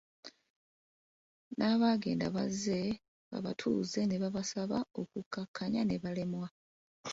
N'abenganda 1.57 2.25
bazze 2.35 2.79
babatuuza 3.31 3.99
ne 4.05 4.17
babasaba 4.23 4.77
okukkaanya 5.01 5.81
ne 5.85 5.97
balemwa. 6.03 6.47